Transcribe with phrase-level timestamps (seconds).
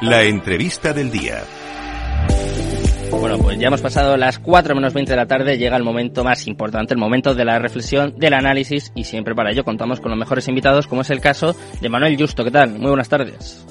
[0.00, 1.42] La entrevista del día.
[3.10, 6.22] Bueno, pues ya hemos pasado las 4 menos 20 de la tarde, llega el momento
[6.22, 10.10] más importante, el momento de la reflexión, del análisis y siempre para ello contamos con
[10.10, 12.44] los mejores invitados como es el caso de Manuel Justo.
[12.44, 12.78] ¿Qué tal?
[12.78, 13.66] Muy buenas tardes.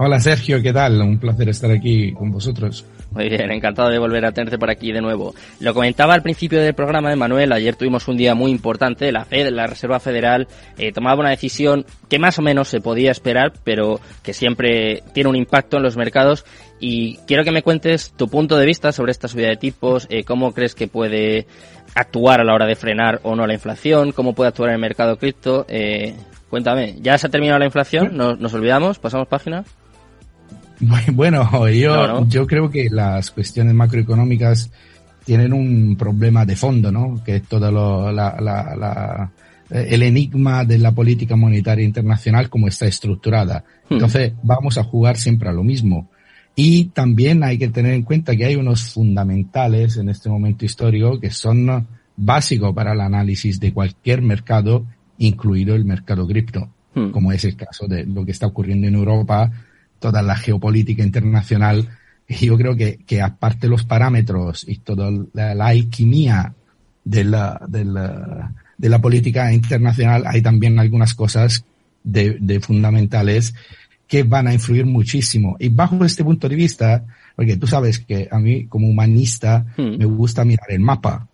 [0.00, 1.02] Hola Sergio, ¿qué tal?
[1.02, 2.86] Un placer estar aquí con vosotros.
[3.10, 5.34] Muy bien, encantado de volver a tenerte por aquí de nuevo.
[5.58, 9.24] Lo comentaba al principio del programa de Manuel, ayer tuvimos un día muy importante, la
[9.24, 10.46] Fed, la Reserva Federal,
[10.78, 15.30] eh, tomaba una decisión que más o menos se podía esperar, pero que siempre tiene
[15.30, 16.44] un impacto en los mercados
[16.78, 20.22] y quiero que me cuentes tu punto de vista sobre esta subida de tipos, eh,
[20.22, 21.48] cómo crees que puede
[21.96, 24.80] actuar a la hora de frenar o no la inflación, cómo puede actuar en el
[24.80, 25.66] mercado cripto.
[25.68, 26.14] Eh,
[26.50, 28.16] cuéntame, ¿ya se ha terminado la inflación?
[28.16, 29.00] ¿Nos, nos olvidamos?
[29.00, 29.64] ¿Pasamos página?
[31.12, 34.70] Bueno, yo, yo creo que las cuestiones macroeconómicas
[35.24, 37.22] tienen un problema de fondo, ¿no?
[37.24, 39.30] Que es todo lo, la, la, la,
[39.70, 43.64] el enigma de la política monetaria internacional como está estructurada.
[43.88, 43.94] Hmm.
[43.94, 46.08] Entonces, vamos a jugar siempre a lo mismo.
[46.54, 51.20] Y también hay que tener en cuenta que hay unos fundamentales en este momento histórico
[51.20, 54.86] que son básicos para el análisis de cualquier mercado,
[55.18, 57.10] incluido el mercado cripto, hmm.
[57.10, 59.52] como es el caso de lo que está ocurriendo en Europa,
[59.98, 61.88] toda la geopolítica internacional,
[62.28, 66.54] yo creo que, que aparte los parámetros y toda la, alquimia
[67.04, 71.64] de la, de, la, de la política internacional, hay también algunas cosas
[72.04, 73.54] de, de fundamentales
[74.06, 75.56] que van a influir muchísimo.
[75.58, 77.04] Y bajo este punto de vista,
[77.36, 79.98] porque tú sabes que a mí como humanista hmm.
[79.98, 81.28] me gusta mirar el mapa.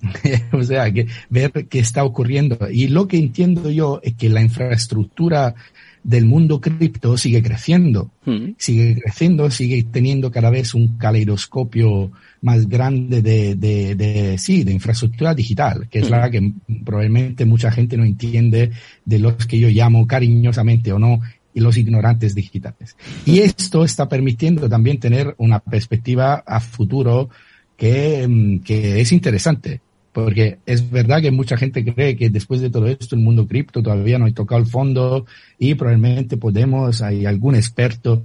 [0.52, 2.56] o sea, que ver qué está ocurriendo.
[2.70, 5.54] Y lo que entiendo yo es que la infraestructura
[6.02, 8.52] del mundo cripto sigue creciendo, hmm.
[8.56, 12.10] sigue creciendo, sigue teniendo cada vez un caleidoscopio
[12.42, 16.12] más grande de, de, de sí, de infraestructura digital, que es hmm.
[16.12, 16.52] la que
[16.84, 18.70] probablemente mucha gente no entiende
[19.04, 21.20] de los que yo llamo cariñosamente o no
[21.52, 22.96] y los ignorantes digitales.
[23.26, 27.28] Y esto está permitiendo también tener una perspectiva a futuro
[27.76, 29.80] que, mm, que es interesante.
[30.12, 33.82] Porque es verdad que mucha gente cree que después de todo esto el mundo cripto
[33.82, 35.26] todavía no ha tocado el fondo
[35.58, 38.24] y probablemente podemos, hay algún experto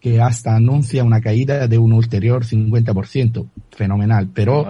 [0.00, 3.46] que hasta anuncia una caída de un ulterior 50%.
[3.72, 4.28] Fenomenal.
[4.32, 4.66] Pero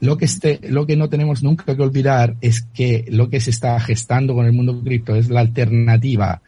[0.00, 3.50] lo que este, lo que no tenemos nunca que olvidar es que lo que se
[3.50, 6.42] está gestando con el mundo cripto es la alternativa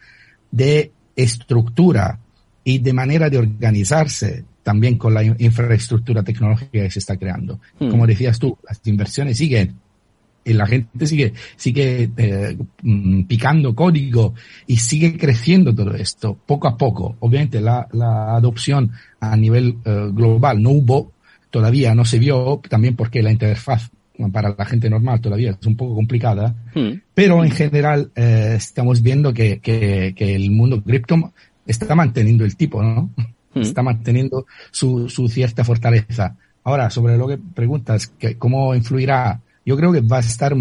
[0.51, 2.19] de estructura
[2.63, 7.59] y de manera de organizarse también con la infraestructura tecnológica que se está creando.
[7.79, 7.89] Hmm.
[7.89, 9.75] Como decías tú, las inversiones siguen
[10.43, 14.33] y la gente sigue, sigue eh, mm, picando código
[14.65, 17.15] y sigue creciendo todo esto poco a poco.
[17.19, 21.11] Obviamente la, la adopción a nivel eh, global no hubo,
[21.49, 23.91] todavía no se vio, también porque la interfaz
[24.31, 27.01] para la gente normal todavía es un poco complicada, hmm.
[27.13, 31.33] pero en general eh, estamos viendo que, que, que el mundo cripto
[31.65, 33.09] está manteniendo el tipo, ¿no?
[33.53, 33.61] Hmm.
[33.61, 36.35] está manteniendo su, su cierta fortaleza.
[36.63, 40.55] Ahora, sobre lo que preguntas, que cómo influirá, yo creo que va a estar,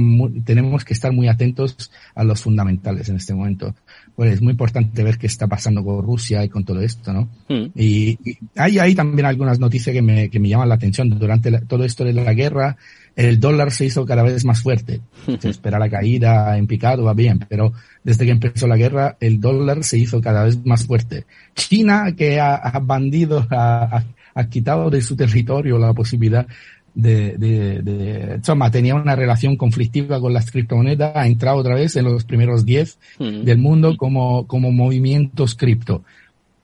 [0.45, 3.75] tenemos que estar muy atentos a los fundamentales en este momento.
[4.15, 7.29] Pues es muy importante ver qué está pasando con Rusia y con todo esto, ¿no?
[7.49, 7.71] Hmm.
[7.75, 8.19] Y,
[8.57, 11.09] hay ahí también algunas noticias que me, que me llaman la atención.
[11.19, 12.77] Durante todo esto de la guerra,
[13.17, 15.01] el dólar se hizo cada vez más fuerte.
[15.41, 17.73] Se espera la caída en picado, va bien, pero
[18.03, 21.27] desde que empezó la guerra, el dólar se hizo cada vez más fuerte.
[21.55, 24.05] China, que ha, bandido, ha,
[24.49, 26.47] quitado de su territorio la posibilidad
[26.95, 28.41] de, de, de,
[28.73, 32.99] tenía una relación conflictiva con las criptomonedas, ha entrado otra vez en los primeros 10
[33.19, 33.25] hmm.
[33.45, 36.05] del mundo como, como movimientos cripto.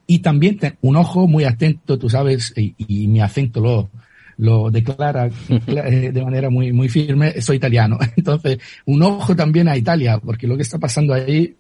[0.09, 3.91] Y también un ojo muy atento, tú sabes, y, y mi acento lo,
[4.38, 7.98] lo declara eh, de manera muy, muy firme, soy italiano.
[8.16, 11.54] Entonces, un ojo también a Italia, porque lo que está pasando ahí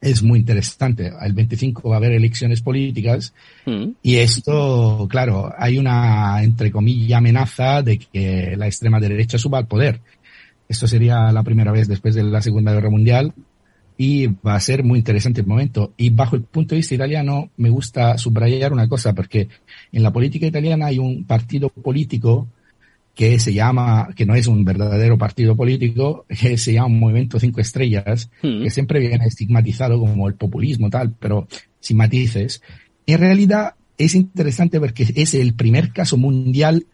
[0.00, 1.12] es muy interesante.
[1.20, 3.34] El 25 va a haber elecciones políticas
[3.66, 3.86] mm.
[4.02, 9.66] y esto, claro, hay una, entre comillas, amenaza de que la extrema derecha suba al
[9.66, 10.00] poder.
[10.68, 13.32] Esto sería la primera vez después de la Segunda Guerra Mundial
[14.00, 15.92] y va a ser muy interesante el momento.
[15.96, 19.48] Y bajo el punto de vista italiano, me gusta subrayar una cosa, porque
[19.90, 22.46] en la política italiana hay un partido político
[23.12, 27.60] que se llama, que no es un verdadero partido político, que se llama Movimiento Cinco
[27.60, 28.62] Estrellas, hmm.
[28.62, 31.48] que siempre viene estigmatizado como el populismo tal, pero
[31.80, 32.62] sin matices.
[33.04, 36.86] En realidad es interesante porque es el primer caso mundial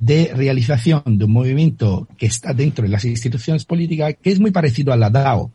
[0.00, 4.50] de realización de un movimiento que está dentro de las instituciones políticas que es muy
[4.50, 5.52] parecido a la DAO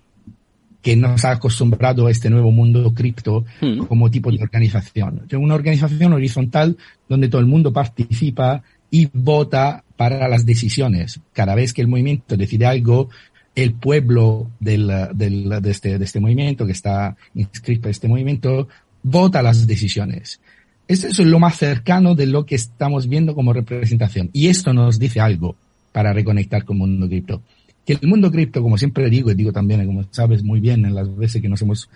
[0.85, 3.87] que nos ha acostumbrado a este nuevo mundo cripto hmm.
[3.87, 5.25] como tipo de organización.
[5.33, 6.77] Una organización horizontal
[7.09, 8.61] donde todo el mundo participa
[8.91, 11.21] y vota para las decisiones.
[11.33, 13.09] Cada vez que el movimiento decide algo,
[13.55, 18.67] el pueblo del, del, de, este, de este movimiento que está inscrito en este movimiento
[19.01, 20.39] vota las decisiones.
[20.87, 24.29] Eso es lo más cercano de lo que estamos viendo como representación.
[24.33, 25.55] Y esto nos dice algo
[25.91, 27.41] para reconectar con el mundo cripto.
[27.85, 30.95] Que el mundo cripto, como siempre digo, y digo también, como sabes muy bien en
[30.95, 31.89] las veces que nos hemos,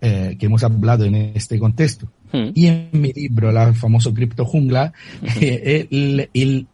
[0.00, 2.50] eh, que hemos hablado en este contexto, hmm.
[2.54, 4.92] y en mi libro, la famoso cripto jungla,
[5.40, 6.66] eh,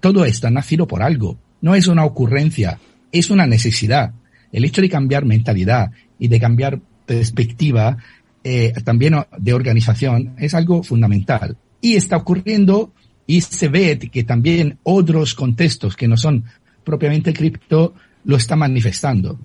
[0.00, 1.38] todo esto ha nacido por algo.
[1.60, 2.78] No es una ocurrencia,
[3.12, 4.12] es una necesidad.
[4.52, 7.96] El hecho de cambiar mentalidad y de cambiar perspectiva
[8.44, 11.56] eh, también de organización es algo fundamental.
[11.80, 12.92] Y está ocurriendo
[13.26, 16.44] y se ve que también otros contextos que no son
[16.84, 17.94] propiamente cripto
[18.24, 19.38] lo están manifestando.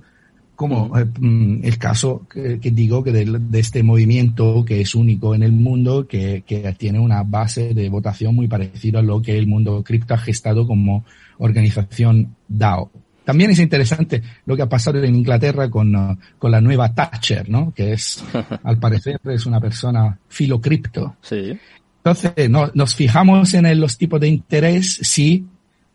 [0.55, 5.43] Como eh, mm, el caso que, digo que de, este movimiento que es único en
[5.43, 9.47] el mundo, que, que tiene una base de votación muy parecida a lo que el
[9.47, 11.05] mundo cripto ha gestado como
[11.39, 12.91] organización DAO.
[13.23, 17.73] También es interesante lo que ha pasado en Inglaterra con, con la nueva Thatcher, ¿no?
[17.73, 18.23] Que es,
[18.63, 21.15] al parecer, es una persona filocripto.
[21.21, 21.57] Sí.
[21.97, 25.45] Entonces, no, nos fijamos en los tipos de interés, sí,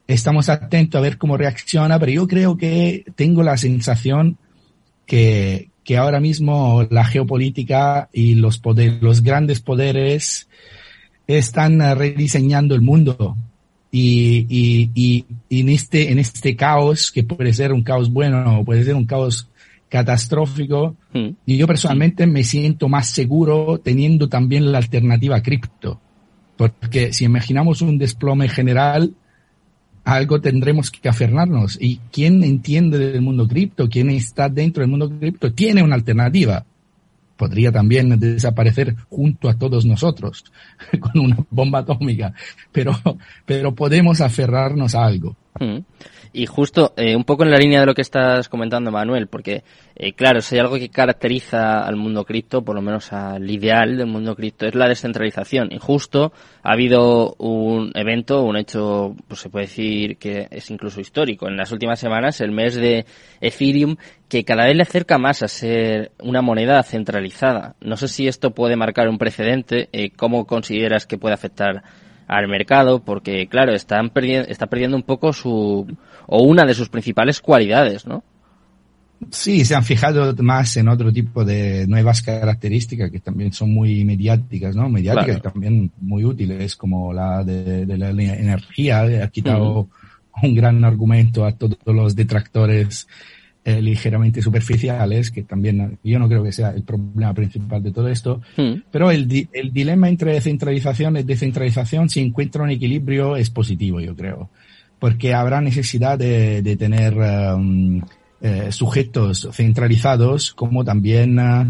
[0.08, 4.38] estamos atentos a ver cómo reacciona, pero yo creo que tengo la sensación
[5.06, 10.48] que, que ahora mismo la geopolítica y los poderes, los grandes poderes
[11.26, 13.36] están uh, rediseñando el mundo
[13.90, 18.64] y, y, y, en este, en este caos, que puede ser un caos bueno o
[18.64, 19.48] puede ser un caos
[19.88, 21.28] catastrófico, hmm.
[21.46, 26.00] y yo personalmente me siento más seguro teniendo también la alternativa cripto.
[26.56, 29.14] Porque si imaginamos un desplome general,
[30.08, 31.78] algo tendremos que aferrarnos.
[31.80, 36.64] Y quien entiende del mundo cripto, quien está dentro del mundo cripto, tiene una alternativa
[37.36, 40.44] podría también desaparecer junto a todos nosotros
[41.00, 42.34] con una bomba atómica,
[42.72, 42.98] pero,
[43.46, 45.36] pero podemos aferrarnos a algo.
[45.58, 45.78] Mm.
[46.32, 49.64] Y justo eh, un poco en la línea de lo que estás comentando, Manuel, porque
[49.96, 53.96] eh, claro, si hay algo que caracteriza al mundo cripto, por lo menos al ideal
[53.96, 55.72] del mundo cripto, es la descentralización.
[55.72, 61.00] Y justo ha habido un evento, un hecho, pues se puede decir que es incluso
[61.00, 61.48] histórico.
[61.48, 63.06] En las últimas semanas, el mes de
[63.40, 63.96] Ethereum,
[64.28, 67.74] que cada vez le acerca más a ser una moneda centralizada.
[67.80, 69.88] No sé si esto puede marcar un precedente.
[69.92, 71.82] Eh, ¿Cómo consideras que puede afectar
[72.28, 73.02] al mercado?
[73.02, 75.86] Porque, claro, están perdiendo, está perdiendo un poco su,
[76.26, 78.22] o una de sus principales cualidades, ¿no?
[79.30, 84.04] Sí, se han fijado más en otro tipo de nuevas características que también son muy
[84.04, 84.88] mediáticas, ¿no?
[84.88, 89.00] Mediáticas y también muy útiles, como la de, la energía.
[89.24, 89.88] Ha quitado
[90.40, 93.08] un gran argumento a todos los detractores
[93.64, 98.08] eh, ligeramente superficiales, que también yo no creo que sea el problema principal de todo
[98.08, 98.40] esto.
[98.90, 104.16] Pero el, el dilema entre centralización y descentralización, si encuentra un equilibrio, es positivo, yo
[104.16, 104.50] creo.
[104.98, 108.00] Porque habrá necesidad de, de tener um,
[108.40, 111.66] eh, sujetos centralizados como también eh,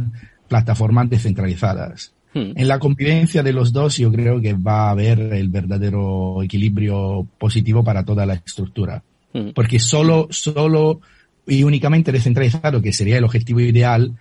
[0.49, 2.13] plataformas descentralizadas.
[2.35, 2.53] Hmm.
[2.57, 7.27] En la convivencia de los dos yo creo que va a haber el verdadero equilibrio
[7.39, 9.03] positivo para toda la estructura.
[9.33, 9.51] Hmm.
[9.55, 11.01] Porque solo, solo
[11.49, 14.17] y únicamente descentralizado, que sería el objetivo ideal,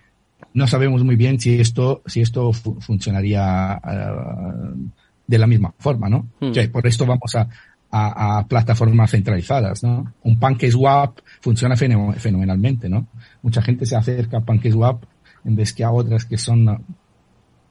[0.54, 4.90] no sabemos muy bien si esto, si esto funcionaría uh,
[5.26, 6.28] de la misma forma, ¿no?
[6.40, 6.52] Hmm.
[6.72, 7.48] por esto vamos a,
[7.90, 10.12] a, a, plataformas centralizadas, ¿no?
[10.22, 13.06] Un PancakeSwap funciona fenomenalmente, ¿no?
[13.42, 15.04] Mucha gente se acerca a PancakeSwap
[15.44, 16.84] en vez que a otras que son,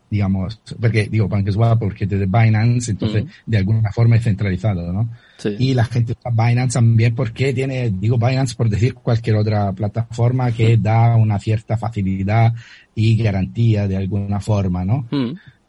[0.09, 5.09] digamos, porque digo PancakeSwap porque de Binance, entonces de alguna forma es centralizado, ¿no?
[5.37, 5.55] Sí.
[5.59, 10.51] Y la gente usa Binance también porque tiene, digo Binance por decir cualquier otra plataforma
[10.51, 12.53] que da una cierta facilidad
[12.95, 15.07] y garantía de alguna forma, ¿no?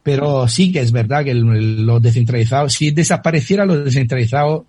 [0.01, 4.65] Pero sí que es verdad que lo descentralizado, si desapareciera lo descentralizado,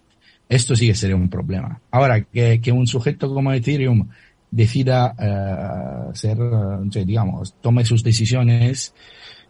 [0.49, 1.81] esto sí que sería un problema.
[1.93, 4.09] Ahora, que, que un sujeto como Ethereum
[4.51, 6.37] decida uh, ser,
[7.07, 8.93] digamos, tome sus decisiones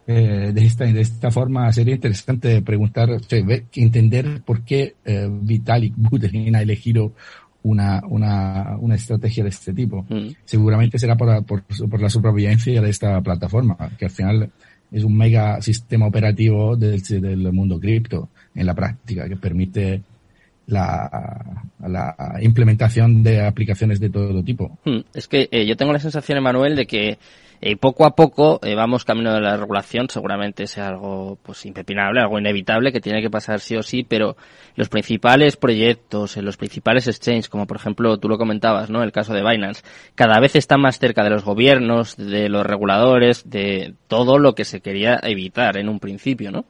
[0.07, 3.09] eh, de, esta, de esta forma, sería interesante preguntar,
[3.73, 7.13] entender por qué eh, Vitalik Buterin ha elegido
[7.63, 10.05] una, una, una estrategia de este tipo.
[10.09, 10.29] Mm.
[10.45, 14.51] Seguramente será por, por, por la supervivencia de esta plataforma, que al final
[14.91, 20.01] es un mega sistema operativo del, del mundo cripto en la práctica que permite
[20.71, 24.79] la, la, implementación de aplicaciones de todo tipo.
[24.85, 27.17] Hmm, es que eh, yo tengo la sensación, Emanuel, de que
[27.63, 32.19] eh, poco a poco eh, vamos camino de la regulación, seguramente sea algo pues impepinable,
[32.19, 34.35] algo inevitable que tiene que pasar sí o sí, pero
[34.75, 39.03] los principales proyectos, los principales exchanges, como por ejemplo tú lo comentabas, ¿no?
[39.03, 39.83] El caso de Binance,
[40.15, 44.65] cada vez están más cerca de los gobiernos, de los reguladores, de todo lo que
[44.65, 46.65] se quería evitar en un principio, ¿no?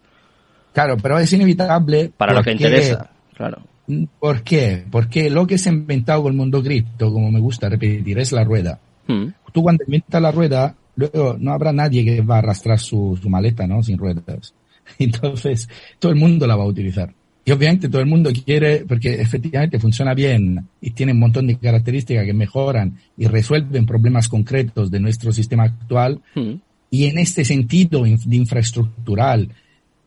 [0.74, 2.12] Claro, pero es inevitable.
[2.18, 3.71] Para lo que interesa, claro.
[4.20, 4.86] ¿Por qué?
[4.90, 8.32] Porque lo que se ha inventado con el mundo cripto, como me gusta repetir, es
[8.32, 8.80] la rueda.
[9.08, 9.28] Hmm.
[9.52, 13.30] Tú cuando inventas la rueda, luego no habrá nadie que va a arrastrar su, su
[13.30, 13.84] maleta, ¿no?
[13.84, 14.54] Sin ruedas.
[15.00, 15.68] Entonces,
[16.00, 17.14] todo el mundo la va a utilizar.
[17.44, 21.58] Y obviamente todo el mundo quiere, porque efectivamente funciona bien y tiene un montón de
[21.58, 26.22] características que mejoran y resuelven problemas concretos de nuestro sistema actual.
[26.36, 26.54] Mm.
[26.92, 29.50] Y en este sentido de infraestructural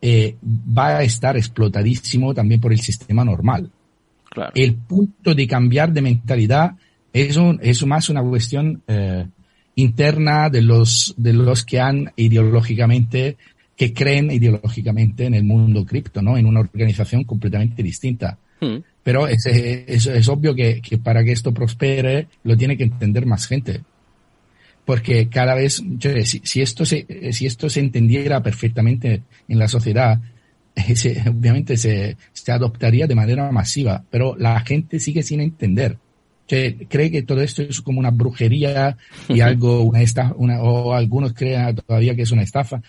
[0.01, 3.71] eh, va a estar explotadísimo también por el sistema normal.
[4.29, 4.51] Claro.
[4.55, 6.75] El punto de cambiar de mentalidad
[7.13, 9.25] es, un, es más una cuestión eh,
[9.75, 13.37] interna de los, de los que han ideológicamente,
[13.75, 16.37] que creen ideológicamente en el mundo cripto, ¿no?
[16.37, 18.37] En una organización completamente distinta.
[18.59, 18.77] Mm.
[19.03, 23.25] Pero es, es, es obvio que, que para que esto prospere lo tiene que entender
[23.25, 23.81] más gente.
[24.85, 29.67] Porque cada vez, yo, si, si, esto se, si esto se entendiera perfectamente en la
[29.67, 30.19] sociedad,
[30.75, 35.97] eh, se- obviamente se, se adoptaría de manera masiva, pero la gente sigue sin entender.
[36.47, 38.95] Que cree que todo esto es como una brujería
[39.27, 42.83] y algo, una estafa, una, o algunos creen todavía que es una estafa.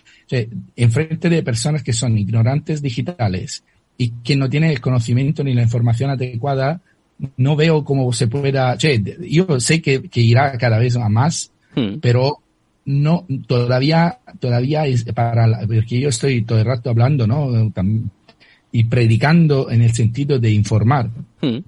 [0.77, 3.65] En frente de personas que son ignorantes digitales
[3.97, 6.83] y que no tienen el conocimiento ni la información adecuada,
[7.39, 11.99] no veo cómo se pueda, yo sé que, que irá cada vez a más, Mm.
[12.01, 12.39] pero
[12.87, 17.73] no, todavía, todavía es para, la- porque yo estoy todo el rato hablando, ¿no?
[18.73, 21.11] Y predicando en el sentido de informar.
[21.43, 21.59] Mm.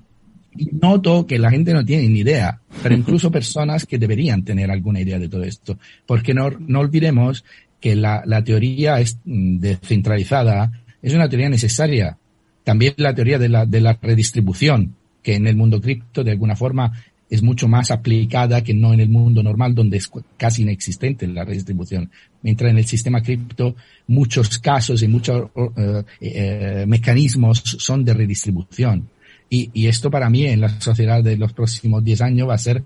[0.57, 4.71] Y noto que la gente no tiene ni idea, pero incluso personas que deberían tener
[4.71, 5.79] alguna idea de todo esto.
[6.07, 7.45] Porque no, no olvidemos
[7.81, 10.73] que la, la teoría es mm, descentralizada
[11.03, 12.17] es una teoría necesaria.
[12.65, 16.57] También la teoría de la, de la redistribución, que en el mundo cripto de alguna
[16.57, 16.93] forma
[17.31, 21.45] es mucho más aplicada que no en el mundo normal, donde es casi inexistente la
[21.45, 22.11] redistribución.
[22.43, 29.09] Mientras en el sistema cripto muchos casos y muchos eh, eh, mecanismos son de redistribución.
[29.51, 32.59] Y, y esto para mí en la sociedad de los próximos 10 años va a
[32.59, 32.83] ser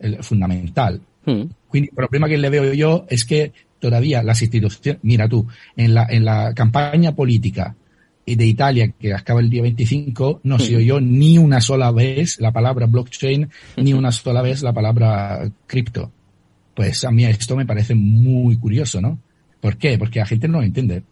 [0.00, 1.00] el fundamental.
[1.24, 1.42] Mm.
[1.68, 5.92] Quindi il problema che le veo yo es que todavía las instituciones, mira tú, en
[5.92, 7.74] la, en la campaña política
[8.34, 12.50] de Italia que acaba el día 25, no se oyó ni una sola vez la
[12.50, 16.10] palabra blockchain, ni una sola vez la palabra cripto.
[16.74, 19.20] Pues a mí esto me parece muy curioso, ¿no?
[19.60, 19.96] ¿Por qué?
[19.96, 21.04] Porque la gente no lo entiende.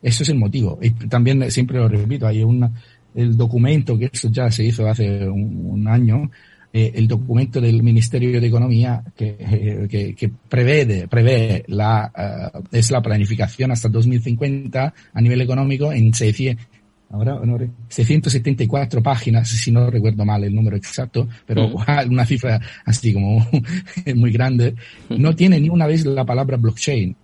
[0.00, 0.78] Eso es el motivo.
[0.80, 2.72] Y también siempre lo repito, hay un,
[3.14, 6.30] el documento que esto ya se hizo hace un, un año,
[6.74, 12.60] eh, el documento del Ministerio de Economía que, eh, que, que prevé, prevé la, eh,
[12.72, 16.66] es la planificación hasta 2050 a nivel económico en 600,
[17.10, 22.10] ahora, no, 674 páginas, si no recuerdo mal el número exacto, pero Mm.
[22.10, 23.46] una cifra así como
[24.16, 24.74] muy grande,
[25.10, 27.14] no tiene ni una vez la palabra blockchain.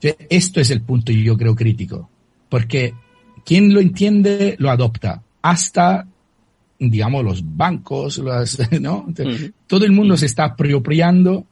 [0.00, 2.10] Que Esto es el punto yo creo crítico,
[2.48, 2.94] porque
[3.44, 6.08] quien lo entiende lo adopta, hasta
[6.78, 9.06] digamos los bancos, las, ¿no?
[9.66, 11.46] Todo el mundo se está apropiando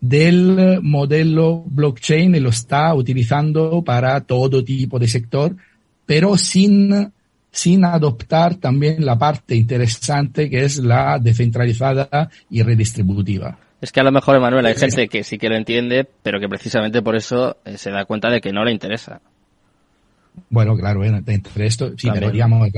[0.00, 5.56] del modelo blockchain y lo está utilizando para todo tipo de sector,
[6.04, 7.12] pero sin,
[7.50, 13.58] sin adoptar también la parte interesante que es la descentralizada y redistributiva.
[13.80, 16.48] Es que a lo mejor, Emanuel, hay gente que sí que lo entiende, pero que
[16.48, 19.20] precisamente por eso eh, se da cuenta de que no le interesa.
[20.48, 22.68] Bueno, claro, entre esto, sí, pero digamos,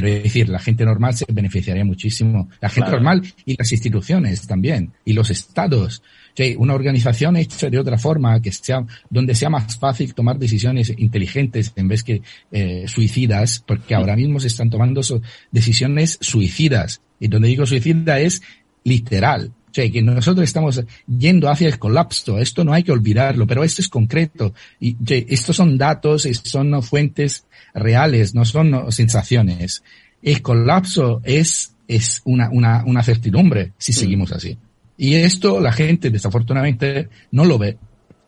[0.00, 2.48] quiero decir, la gente normal se beneficiaría muchísimo.
[2.60, 2.96] La gente Claro.
[3.04, 6.02] normal y las instituciones también, y los estados.
[6.32, 10.36] O sea, una organización hecha de otra forma, que sea, donde sea más fácil tomar
[10.36, 15.22] decisiones inteligentes en vez que eh, suicidas, porque ahora mismo se están tomando so-
[15.52, 17.00] decisiones suicidas.
[17.20, 18.42] Y donde digo suicida es
[18.82, 19.52] literal.
[19.74, 22.38] O sea, que nosotros estamos yendo hacia el colapso.
[22.38, 24.54] Esto no hay que olvidarlo, pero esto es concreto.
[24.78, 29.82] Y estos son datos, son fuentes reales, no son sensaciones.
[30.22, 34.56] El colapso es, es una, una, una certidumbre si seguimos así.
[34.96, 37.76] Y esto la gente desafortunadamente no lo ve.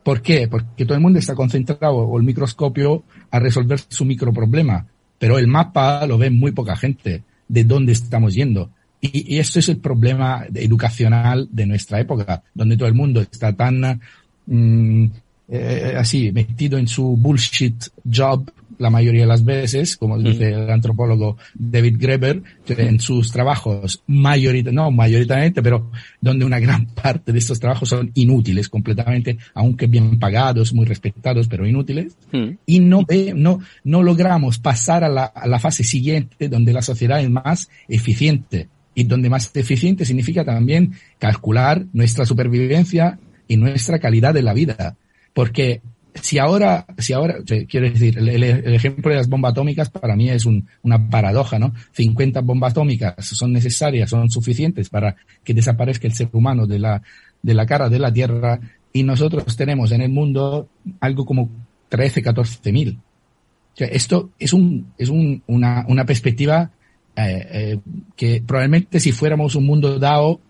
[0.03, 0.49] ¿Por qué?
[0.49, 5.47] Porque todo el mundo está concentrado o el microscopio a resolver su microproblema, pero el
[5.47, 8.73] mapa lo ve muy poca gente de dónde estamos yendo.
[9.01, 13.53] Y, y esto es el problema educacional de nuestra época, donde todo el mundo está
[13.53, 14.01] tan
[14.47, 15.05] mm,
[15.49, 20.71] eh, así metido en su bullshit job la mayoría de las veces, como dice el
[20.71, 27.33] antropólogo David Graeber, que en sus trabajos mayorita, no mayoritariamente, pero donde una gran parte
[27.33, 32.59] de estos trabajos son inútiles completamente, aunque bien pagados, muy respetados, pero inútiles Mm.
[32.67, 37.21] y no, no, no logramos pasar a la, a la fase siguiente donde la sociedad
[37.21, 38.69] es más eficiente.
[38.97, 44.97] Y donde más eficiente significa también calcular nuestra supervivencia y nuestra calidad de la vida.
[45.33, 45.83] Porque
[46.15, 47.37] si ahora, si ahora,
[47.69, 48.43] quiero decir, el,
[48.75, 51.75] ejemplo de las bombas atómicas para mí es un- una paradoja, ¿no?
[51.93, 57.03] 50 bombas atómicas son necesarias, son suficientes para que desaparezca el ser humano de la,
[57.43, 58.59] de la cara de la Tierra
[58.95, 60.69] y nosotros tenemos en el mundo
[61.01, 61.51] algo como
[61.91, 62.99] 13, 14 mil.
[63.77, 66.71] Esto es, un, es un, una, una perspectiva
[67.17, 67.79] eh, eh,
[68.15, 70.41] que probablemente si fuéramos un mundo DAO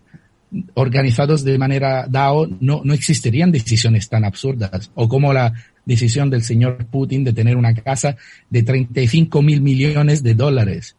[0.75, 5.53] organizados de manera DAO no, no existirían decisiones tan absurdas o como la
[5.85, 8.17] decisión del señor Putin de tener una casa
[8.49, 10.95] de 35 mil millones de dólares.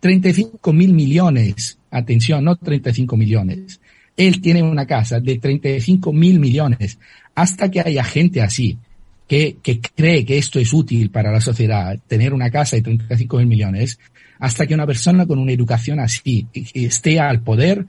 [0.00, 0.76] 35 hmm.
[0.76, 1.78] mil millones.
[1.90, 3.80] Atención, no 35 millones.
[4.16, 6.98] Él tiene una casa de 35 mil millones.
[7.34, 8.78] Hasta que haya gente así,
[9.26, 13.38] que, que cree que esto es útil para la sociedad, tener una casa de 35
[13.38, 13.98] mil millones,
[14.38, 17.86] hasta que una persona con una educación así esté al poder,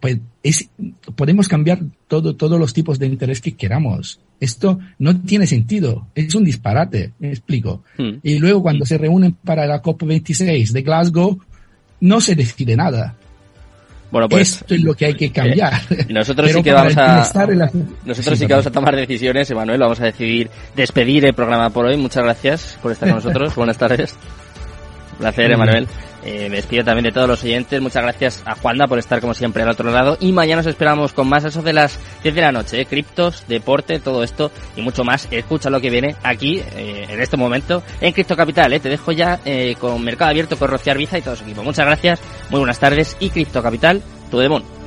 [0.00, 0.70] pues es,
[1.16, 4.20] podemos cambiar todo, todos los tipos de interés que queramos.
[4.40, 7.82] Esto no tiene sentido, es un disparate, me explico.
[7.96, 8.18] Hmm.
[8.22, 11.38] Y luego cuando se reúnen para la COP26 de Glasgow,
[12.00, 13.16] no se decide nada.
[14.10, 15.74] Bueno, pues esto es lo que hay que cambiar.
[15.90, 17.18] Eh, nosotros sí que vamos a
[18.04, 21.86] nosotros sí, que vamos a tomar decisiones, Emanuel, vamos a decidir despedir el programa por
[21.86, 21.96] hoy.
[21.96, 23.54] Muchas gracias por estar con nosotros.
[23.54, 24.14] Buenas tardes.
[25.18, 25.88] Placer, Emanuel.
[26.24, 27.80] Eh, me despido también de todos los oyentes.
[27.80, 30.16] Muchas gracias a Juanda por estar como siempre al otro lado.
[30.20, 32.80] Y mañana os esperamos con más eso de las 10 de la noche.
[32.80, 32.86] ¿eh?
[32.86, 35.28] Criptos, deporte, todo esto y mucho más.
[35.30, 38.72] Escucha lo que viene aquí, eh, en este momento, en Cripto Capital.
[38.72, 38.80] ¿eh?
[38.80, 41.62] Te dejo ya eh, con Mercado Abierto con Rociar Arbiza y todo su equipo.
[41.62, 42.20] Muchas gracias,
[42.50, 44.77] muy buenas tardes y Cripto Capital, tu demon.